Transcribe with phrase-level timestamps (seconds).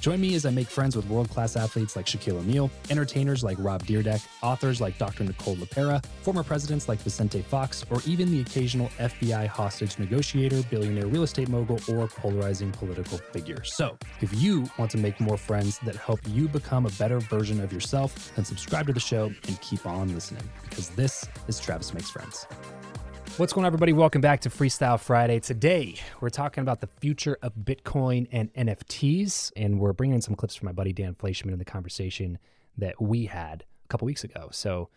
[0.00, 3.58] Join me as I make friends with world class athletes like Shaquille O'Neal, entertainers like
[3.60, 5.24] Rob Dyrdek, authors like Dr.
[5.24, 11.06] Nicole LePera, former presidents like Vicente Fox, or even the occasional FBI hostage negotiator, billionaire
[11.06, 13.62] real estate mogul, or polarizing political figure.
[13.62, 17.60] So, if you want to make more friends that help you become a better version
[17.60, 21.92] of yourself, then subscribe to the show and keep on listening because this is Travis
[21.92, 22.46] Makes Friends.
[23.40, 23.94] What's going on, everybody?
[23.94, 25.40] Welcome back to Freestyle Friday.
[25.40, 30.34] Today, we're talking about the future of Bitcoin and NFTs, and we're bringing in some
[30.34, 32.38] clips from my buddy Dan Fleyshman in the conversation
[32.76, 34.50] that we had a couple weeks ago.
[34.52, 34.90] So,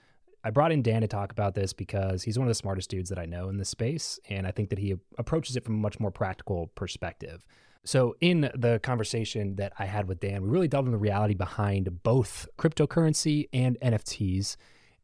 [0.43, 3.07] I brought in Dan to talk about this because he's one of the smartest dudes
[3.07, 5.77] that I know in this space, and I think that he approaches it from a
[5.77, 7.45] much more practical perspective.
[7.85, 11.34] So, in the conversation that I had with Dan, we really delved into the reality
[11.34, 14.57] behind both cryptocurrency and NFTs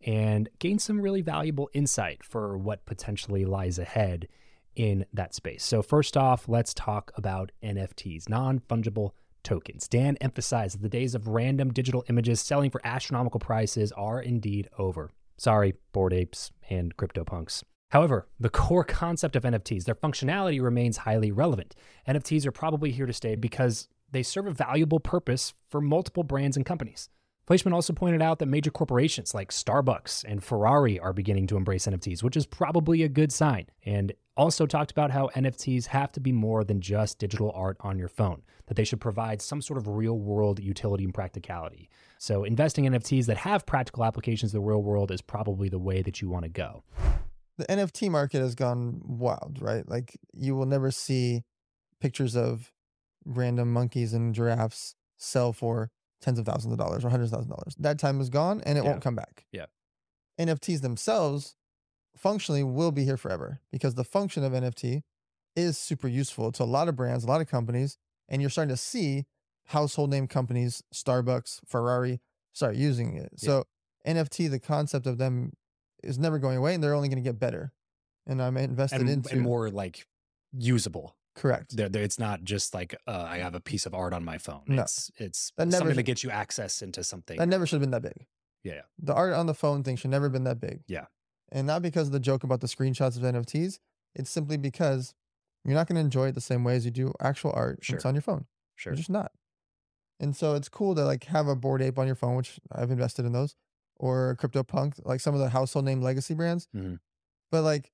[0.06, 4.28] and gain some really valuable insight for what potentially lies ahead
[4.76, 5.64] in that space.
[5.64, 9.12] So, first off, let's talk about NFTs, non fungible
[9.44, 9.88] tokens.
[9.88, 14.70] Dan emphasized that the days of random digital images selling for astronomical prices are indeed
[14.78, 15.12] over.
[15.38, 17.64] Sorry, bored apes and CryptoPunks.
[17.92, 21.76] However, the core concept of NFTs, their functionality remains highly relevant.
[22.08, 26.56] NFTs are probably here to stay because they serve a valuable purpose for multiple brands
[26.56, 27.10] and companies.
[27.50, 31.88] Fleyshman also pointed out that major corporations like Starbucks and Ferrari are beginning to embrace
[31.88, 33.66] NFTs, which is probably a good sign.
[33.84, 37.98] And also talked about how NFTs have to be more than just digital art on
[37.98, 41.90] your phone, that they should provide some sort of real world utility and practicality.
[42.20, 45.80] So, investing in NFTs that have practical applications in the real world is probably the
[45.80, 46.84] way that you want to go.
[47.58, 49.90] The NFT market has gone wild, right?
[49.90, 51.42] Like, you will never see
[52.00, 52.72] pictures of
[53.26, 55.90] random monkeys and giraffes sell for
[56.22, 57.76] tens of thousands of dollars or hundreds of thousands of dollars.
[57.80, 58.90] That time is gone and it Yeah.
[58.92, 59.46] won't come back.
[59.52, 59.66] Yeah.
[60.40, 61.56] NFTs themselves
[62.16, 65.04] functionally will be here forever because the function of NFT
[65.56, 68.74] is super useful to a lot of brands, a lot of companies, and you're starting
[68.74, 69.26] to see
[69.68, 72.20] household name companies, Starbucks, Ferrari,
[72.54, 73.30] start using it.
[73.42, 73.46] Yeah.
[73.48, 73.64] So
[74.06, 75.54] NFT, the concept of them
[76.04, 77.72] is never going away and they're only going to get better.
[78.26, 80.08] And I'm invested And, into and more like
[80.54, 81.16] usable.
[81.40, 81.76] Correct.
[81.76, 84.38] They're, they're- it's not just like uh, I have a piece of art on my
[84.38, 84.62] phone.
[84.68, 84.82] No.
[84.84, 87.38] It's it's That never something that gets you access into something.
[87.38, 88.26] That never should have been that big.
[88.64, 88.82] Yeah, yeah.
[89.02, 90.82] The art on the phone thing should never have been that big.
[90.88, 91.06] Yeah.
[91.52, 93.80] And not because of the joke about the screenshots of NFTs.
[94.16, 95.14] It's simply because
[95.66, 97.80] you're not going to enjoy it the same way as you do actual art.
[97.82, 97.96] Sure.
[97.96, 98.46] It's on your phone.
[98.76, 98.92] sure.
[98.94, 99.32] You're just not.
[100.20, 102.92] And so it's cool to like have a Bored Ape on your phone, which I've
[102.92, 103.56] invested in those,
[103.96, 106.68] or CryptoPunk, like some of the household name legacy brands.
[106.76, 107.00] Mhm.
[107.52, 107.92] But like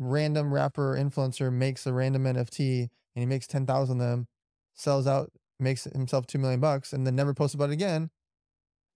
[0.00, 2.80] random rapper or influencer makes a random NFT
[3.14, 4.26] and he makes 10,000 of them,
[4.74, 8.10] sells out, makes himself 2 million bucks, and then never posts about it again.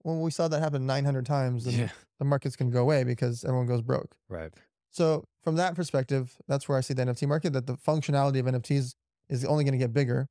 [0.03, 1.89] Well, we saw that happen 900 times and Yeah,
[2.19, 4.15] the market's going to go away because everyone goes broke.
[4.27, 4.51] right.
[4.89, 8.45] So from that perspective, that's where I see the NFT market, that the functionality of
[8.45, 8.95] NFTs
[9.29, 10.27] is only going to get bigger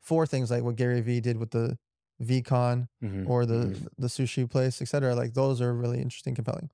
[0.00, 1.76] for things like what Gary Vee did with the
[2.22, 3.86] VeeCon Mhm, or the mhm.
[3.98, 5.14] the sushi place, et cetera.
[5.14, 6.70] Like those are really interesting, compelling.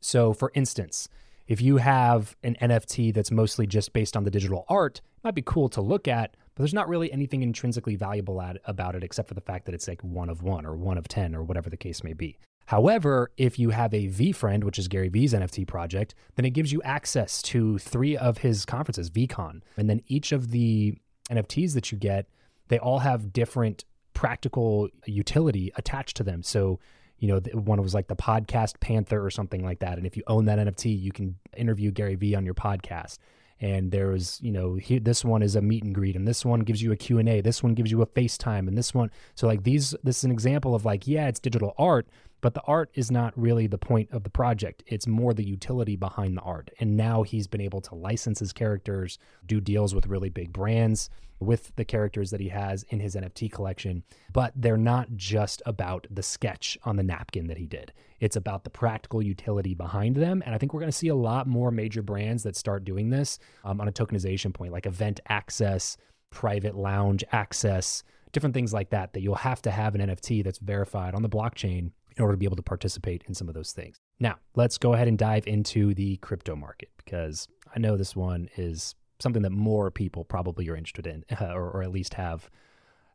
[0.00, 1.08] So, for instance,
[1.52, 5.34] if you have an NFT that's mostly just based on the digital art, it might
[5.34, 9.04] be cool to look at, but there's not really anything intrinsically valuable at, about it
[9.04, 11.42] except for the fact that it's like one of one or one of 10 or
[11.42, 12.38] whatever the case may be.
[12.64, 16.72] However, if you have a VeeFriend, which is Gary Vee's NFT project, then it gives
[16.72, 19.60] you access to three of his conferences, VeeCon.
[19.76, 20.94] And then each of the
[21.30, 22.30] NFTs that you get,
[22.68, 23.84] they all have different
[24.14, 26.42] practical utility attached to them.
[26.42, 26.80] So,
[27.22, 29.96] you know, one was like the podcast Panther or something like that.
[29.96, 33.18] And if you own that NFT, you can interview Gary Vee on your podcast.
[33.60, 36.60] And there was, you know, this one is a meet and greet, and this one
[36.60, 37.40] gives you a Q and A.
[37.40, 39.08] This one gives you a FaceTime, and this one.
[39.36, 42.08] So like these, this is an example of like, yeah, it's digital art,
[42.42, 44.82] but the art is not really the point of the project.
[44.86, 46.70] It's more the utility behind the art.
[46.80, 51.08] And now he's been able to license his characters, do deals with really big brands
[51.38, 54.02] with the characters that he has in his NFT collection.
[54.32, 57.92] But they're not just about the sketch on the napkin that he did.
[58.20, 60.42] It's about the practical utility behind them.
[60.44, 63.10] And I think we're going to see a lot more major brands that start doing
[63.10, 65.96] this um, on a tokenization point, like event access,
[66.30, 68.02] private lounge access,
[68.32, 71.28] different things like that, that you'll have to have an NFT that's verified on the
[71.28, 73.96] blockchain in order to be able to participate in some of those things.
[74.20, 78.48] Now, let's go ahead and dive into the crypto market because I know this one
[78.56, 82.50] is something that more people probably are interested in or, or at least have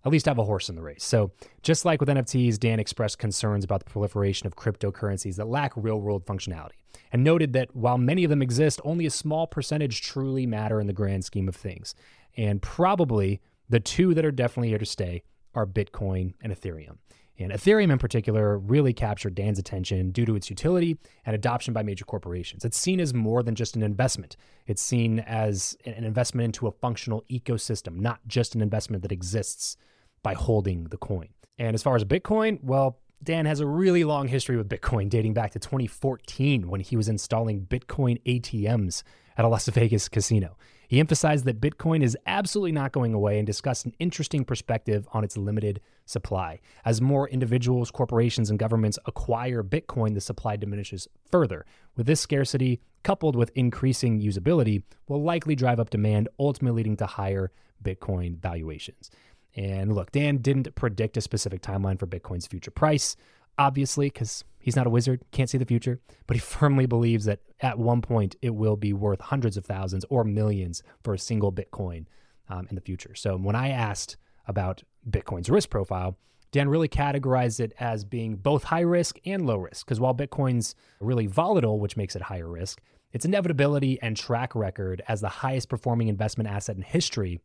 [0.05, 1.03] at least have a horse in the race.
[1.03, 1.31] So,
[1.63, 5.99] just like with NFTs, Dan expressed concerns about the proliferation of cryptocurrencies that lack real
[5.99, 6.77] world functionality
[7.11, 10.87] and noted that while many of them exist, only a small percentage truly matter in
[10.87, 11.93] the grand scheme of things.
[12.37, 15.23] And probably the two that are definitely here to stay
[15.53, 16.97] are Bitcoin and Ethereum.
[17.39, 21.83] And Ethereum in particular really captured Dan's attention due to its utility and adoption by
[21.83, 22.65] major corporations.
[22.65, 24.37] It's seen as more than just an investment.
[24.65, 29.77] It's seen as an investment into a functional ecosystem, not just an investment that exists
[30.23, 31.29] by holding the coin.
[31.59, 35.33] And as far as Bitcoin, well, Dan has a really long history with Bitcoin dating
[35.33, 39.03] back to 2014 when he was installing Bitcoin ATMs
[39.37, 40.55] at a Las Vegas casino.
[40.87, 45.23] He emphasized that Bitcoin is absolutely not going away and discussed an interesting perspective on
[45.23, 46.61] its limited supply.
[46.85, 51.65] As more individuals, corporations, and governments acquire Bitcoin, the supply diminishes further.
[51.97, 57.05] With this scarcity, coupled with increasing usability, will likely drive up demand, ultimately leading to
[57.05, 57.51] higher
[57.83, 59.11] Bitcoin valuations.
[59.55, 63.17] And look, Dan didn't predict a specific timeline for Bitcoin's future price,
[63.57, 67.39] obviously, because He's not a wizard, can't see the future, but he firmly believes that
[67.61, 71.53] at one point it will be worth hundreds of thousands or millions for a single
[71.53, 72.05] Bitcoin
[72.49, 73.15] um, in the future.
[73.15, 76.17] So when I asked about Bitcoin's risk profile,
[76.51, 79.85] Dan really categorized it as being both high risk and low risk.
[79.85, 82.81] Because while Bitcoin's really volatile, which makes it higher risk,
[83.13, 87.39] its inevitability and track record as the highest performing investment asset in history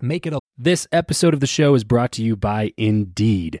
[0.00, 0.38] make it a.
[0.56, 3.60] This episode of the show is brought to you by Indeed.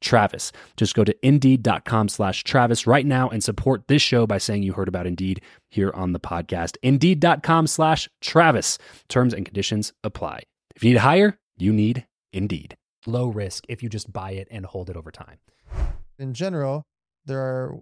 [0.00, 0.52] Travis.
[0.76, 4.72] Just go to indeed.com slash Travis right now and support this show by saying you
[4.72, 5.40] heard about Indeed
[5.70, 6.76] here on the podcast.
[6.82, 8.78] Indeed.com slash Travis.
[9.08, 10.42] Terms and conditions apply.
[10.76, 12.76] If you need to hire, you need Indeed.
[13.06, 15.38] Low risk if you just buy it and hold it over time.
[16.18, 16.84] In general,
[17.24, 17.76] there are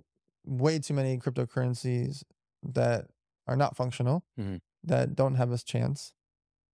[0.44, 2.22] way too many cryptocurrencies
[2.62, 3.06] that
[3.46, 4.60] are not functional, Mhm.
[4.84, 6.12] that don't have a chance.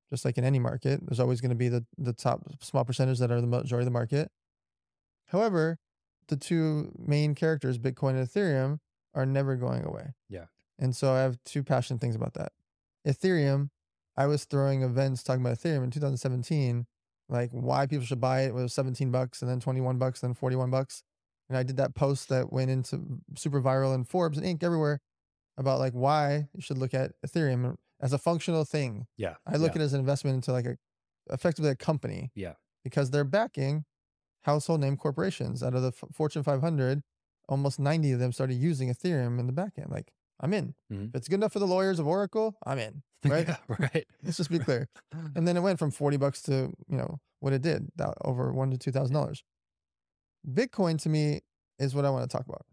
[0.09, 3.19] Just like in any market, there's always going to be the, the top small percentage
[3.19, 4.29] that are the majority of the market.
[5.31, 5.79] However,
[6.27, 8.79] the two main characters, Bitcoin and Ethereum,
[9.13, 10.13] are never going away.
[10.29, 10.45] Yeah.
[10.77, 12.51] And so I have two passionate things about that.
[13.07, 13.69] Ethereum,
[14.17, 16.85] I was throwing events talking about Ethereum in 2017,
[17.29, 18.53] like why people should buy it.
[18.53, 21.03] Was 17 bucks and then 21 bucks, then 41 bucks.
[21.49, 23.01] And I did that post that went into
[23.35, 24.63] super viral in Forbes and Inc.
[24.63, 25.01] everywhere
[25.57, 29.07] about like why you should look at Ethereum as a functional thing.
[29.17, 29.35] Yeah.
[29.45, 29.75] I look yeah.
[29.79, 30.77] at it as an investment into like a
[31.29, 32.31] effectively a company.
[32.35, 32.53] Yeah.
[32.83, 33.85] Because they're backing
[34.41, 35.61] household name corporations.
[35.63, 37.01] Out of the F- Fortune 500,
[37.49, 39.89] almost 90 of them started using Ethereum in the back end.
[39.91, 40.73] Like, I'm in.
[40.91, 41.09] Mhm.
[41.09, 43.03] If it's good enough for the lawyers of Oracle, I'm in.
[43.25, 43.47] Right?
[43.47, 44.07] Yeah, right.
[44.23, 44.89] Let's just be clear.
[45.35, 48.51] And then it went from 40 bucks to, you know, what it did, that over
[48.51, 49.43] one to two thousand dollars.
[50.47, 51.41] Bitcoin to me
[51.77, 52.65] is what I want to talk about.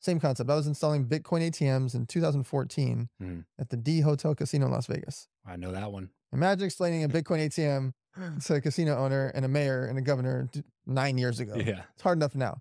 [0.00, 0.50] Same concept.
[0.50, 3.44] I was installing Bitcoin ATMs in 2014 Mhm.
[3.58, 5.28] at the D Hotel Casino in Las Vegas.
[5.46, 6.10] I know that one.
[6.32, 7.92] Imagine explaining a Bitcoin ATM
[8.44, 10.48] to a casino owner and a mayor and a governor
[10.86, 11.54] nine years ago.
[11.56, 11.82] Yeah.
[11.94, 12.60] It's hard enough now.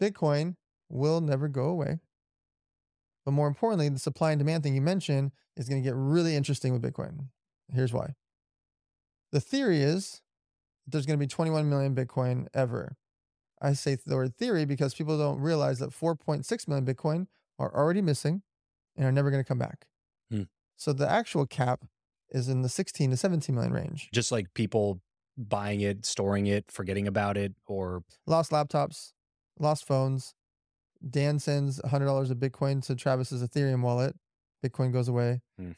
[0.00, 0.56] Bitcoin
[0.88, 2.00] will never go away.
[3.24, 6.36] But more importantly, the supply and demand thing you mentioned is going to get really
[6.36, 7.28] interesting with Bitcoin.
[7.72, 8.14] Here's why.
[9.32, 10.20] The theory is
[10.86, 12.96] there's going to be 21 million Bitcoin ever.
[13.62, 17.26] I say the word theory because people don't realize that 4.6 million Bitcoin
[17.58, 18.42] are already missing
[18.96, 19.86] and are never going to come back.
[20.30, 20.42] Hmm.
[20.76, 21.84] So the actual cap
[22.34, 24.10] is in the 16 to 17 million range.
[24.12, 25.00] Just like people
[25.38, 29.12] buying it, storing it, forgetting about it, or Lost laptops,
[29.58, 30.34] lost phones.
[31.08, 34.16] Dan sends $100 of Bitcoin to Travis's Ethereum wallet.
[34.64, 35.40] Bitcoin goes away.
[35.58, 35.72] Hmm.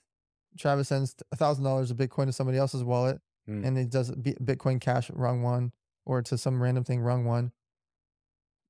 [0.58, 3.64] Travis sends $1,000 of Bitcoin to somebody else's wallet Hmm.
[3.64, 5.72] and it does Bitcoin Cash, wrong one,
[6.04, 7.52] or to some random thing, wrong one.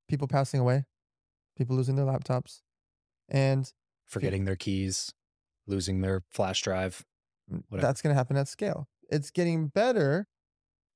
[0.08, 0.84] People passing away,
[1.56, 2.60] people losing their laptops.
[3.28, 3.72] And
[4.04, 5.12] forgetting their keys,
[5.66, 7.04] losing their flash drive.
[7.52, 7.86] Mm, Whatever.
[7.86, 8.88] That's going to happen at scale.
[9.10, 10.26] It's getting better,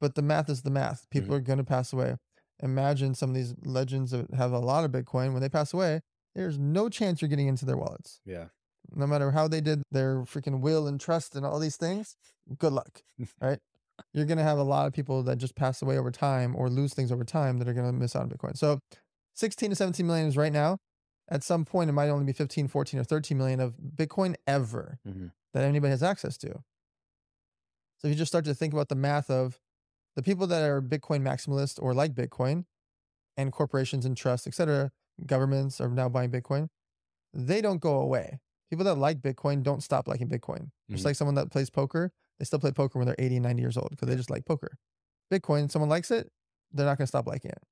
[0.00, 1.02] but the math is the math.
[1.02, 1.18] Mm-hmm.
[1.20, 2.16] People are going to pass away.
[2.62, 5.32] Imagine some of these legends that have a lot of Bitcoin.
[5.32, 6.00] When they pass away,
[6.34, 8.20] there's no chance you're getting into their wallets.
[8.24, 8.46] Yeah.
[8.94, 12.16] No matter how they did their freaking will and trust and all these things,
[12.58, 13.02] good luck.
[13.40, 13.58] right?
[14.12, 16.68] You're going to have a lot of people that just pass away over time or
[16.68, 18.56] lose things over time that are going to miss out on Bitcoin.
[18.56, 18.80] So
[19.34, 20.78] 16 to 17 million is right now.
[21.28, 24.98] At some point, it might only be 15, 14, or 13 million of Bitcoin ever
[25.06, 25.30] Mhm.
[25.54, 26.48] That anybody has access to.
[27.98, 29.60] So if you just start to think about the math of
[30.16, 32.64] the people that are Bitcoin maximalist or like Bitcoin
[33.36, 34.90] and corporations and trusts, et cetera,
[35.26, 36.68] governments are now buying Bitcoin,
[37.34, 38.40] they don't go away.
[38.70, 40.70] People that like Bitcoin don't stop liking Bitcoin.
[40.90, 41.06] Just Mhm.
[41.06, 43.76] like someone that plays poker, they still play poker when they're 80 and 90 years
[43.76, 44.78] old because they just like poker.
[45.32, 46.32] Bitcoin, someone likes it,
[46.72, 47.62] they're not going to stop liking it.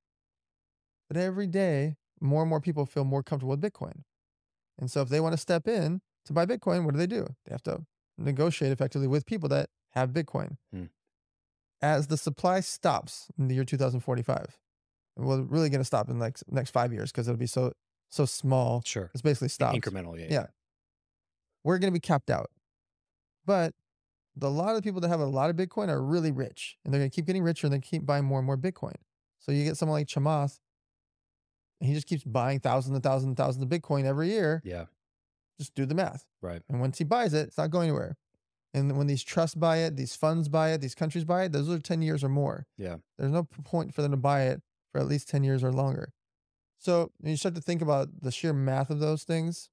[1.09, 4.03] But every day, more and more people feel more comfortable with Bitcoin.
[4.79, 7.27] And so if they want to step in to buy Bitcoin, what do they do?
[7.45, 7.85] They have to
[8.17, 10.57] negotiate effectively with people that have Bitcoin.
[10.73, 10.85] Hmm.
[11.81, 14.59] As the supply stops in the year 2045,
[15.17, 17.73] well, really going to stop in like next five years because it'll be so
[18.11, 18.83] so small.
[18.85, 19.11] Sure.
[19.13, 19.77] It's basically stopped.
[19.77, 20.19] Incremental.
[20.19, 20.27] Yeah.
[20.31, 20.47] Yeah.
[21.65, 22.51] We're going to be capped out.
[23.45, 23.75] But
[24.35, 26.77] the, a lot of the people that have a lot of Bitcoin are really rich
[26.85, 28.95] and they're going to keep getting richer and they keep buying more and more Bitcoin.
[29.39, 30.59] So you get someone like Chamath,
[31.81, 34.61] and he just keeps buying thousands and thousands and thousands of Bitcoin every year.
[34.65, 34.87] Yeah.
[35.59, 36.25] Just do the math.
[36.41, 36.63] Right.
[36.69, 38.17] And once he buys it, it's not going anywhere.
[38.75, 41.71] And when these trusts buy it, these funds buy it, these countries buy it, those
[41.71, 42.67] are 10 years or more.
[42.77, 42.97] Yeah.
[43.19, 44.63] There's no point for them to buy it
[44.93, 46.13] for at least 10 years or longer.
[46.79, 49.69] So when you start to think about the sheer math of those things,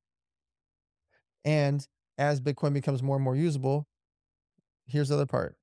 [1.44, 1.88] and
[2.18, 3.88] as Bitcoin becomes more and more usable,
[4.88, 5.56] here's the other part.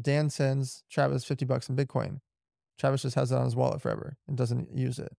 [0.00, 2.20] Dan sends Travis 50 bucks in Bitcoin.
[2.78, 5.12] Travis just has it on his wallet forever and doesn't use it.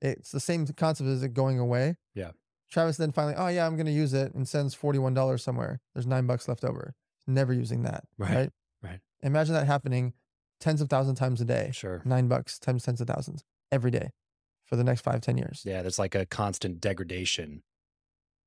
[0.00, 1.96] It's the same concept as it going away.
[2.14, 2.30] Yeah.
[2.70, 5.80] Travis then finally, oh yeah, I'm going to use it and sends $41 somewhere.
[5.94, 6.94] There's nine bucks left over.
[7.26, 8.04] Never using that.
[8.18, 8.50] Right, Right.
[8.82, 9.00] right.
[9.22, 10.14] Imagine that happening
[10.60, 11.70] tens of thousands of times a day.
[11.72, 12.02] Sure.
[12.04, 14.10] Nine bucks times tens of thousands every day
[14.64, 15.62] for the next five, ten years.
[15.64, 15.82] Yeah.
[15.82, 17.62] There's like a constant degradation,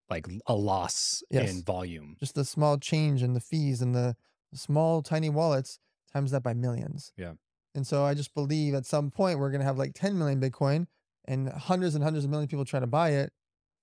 [0.10, 1.52] like a loss Yes.
[1.52, 2.16] in volume.
[2.20, 4.16] Just the small change in the fees and the
[4.54, 5.80] small, tiny wallets
[6.12, 7.12] times that by millions.
[7.16, 7.34] Yeah.
[7.76, 10.42] And so I just believe at some point we're going to have like 10 million
[10.42, 10.88] Bitcoin
[11.26, 13.32] and hundreds and hundreds of million people trying to buy it.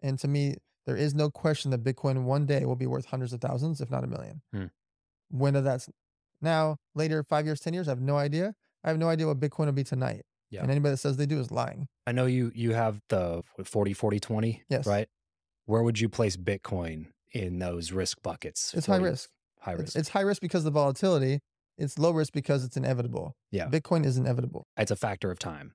[0.02, 3.32] And to me, there is no question that Bitcoin one day will be worth hundreds
[3.32, 4.42] of thousands, if not a million.
[4.52, 4.64] Hmm.
[5.30, 5.88] When that's
[6.40, 8.54] now, later, five years, 10 years, I have no idea.
[8.84, 10.22] I have no idea what Bitcoin will be tonight.
[10.50, 10.60] Yeah.
[10.62, 11.88] And anybody that says they do is lying.
[12.06, 14.86] I know you you have the what, 40 40 20, Yes.
[14.86, 15.08] right?
[15.64, 18.72] Where would you place Bitcoin in those risk buckets?
[18.74, 19.28] It's high risk.
[19.60, 19.96] High It's, risk.
[19.96, 21.40] it's high risk because of the volatility.
[21.78, 23.34] It's low risk because it's inevitable.
[23.50, 23.66] Yeah.
[23.68, 24.66] Bitcoin is inevitable.
[24.78, 25.72] it's a factor of time.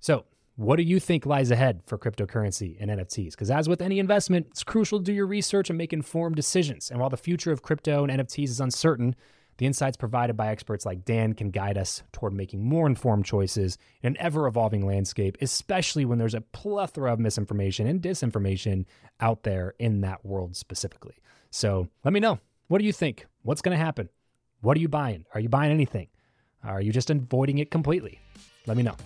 [0.00, 0.24] So,
[0.58, 3.30] what do you think lies ahead for cryptocurrency and NFTs?
[3.30, 6.90] Because, as with any investment, it's crucial to do your research and make informed decisions.
[6.90, 9.14] And while the future of crypto and NFTs is uncertain,
[9.58, 13.78] the insights provided by experts like Dan can guide us toward making more informed choices
[14.02, 18.84] in an ever evolving landscape, especially when there's a plethora of misinformation and disinformation
[19.20, 21.14] out there in that world specifically.
[21.50, 22.40] So, let me know.
[22.66, 23.26] What do you think?
[23.42, 24.08] What's going to happen?
[24.60, 25.24] What are you buying?
[25.34, 26.08] Are you buying anything?
[26.64, 28.18] Are you just avoiding it completely?
[28.66, 28.96] Let me know.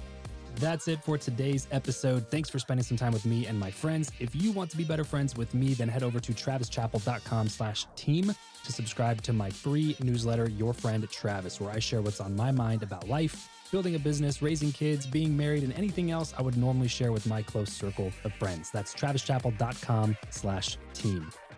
[0.56, 2.30] That's it for today's episode.
[2.30, 4.11] Thanks for spending some time with me and my friends.
[4.21, 7.87] If you want to be better friends with me, then head over to travischappell.com slash
[7.97, 8.32] team
[8.64, 12.52] to subscribe to my free newsletter, Your Friend Travis, where I share what's on my
[12.52, 16.56] mind about life, building a business, raising kids, being married, and anything else I would
[16.56, 18.71] normally share with my close circle of friends.
[18.71, 21.30] That's travischappell.com slash team.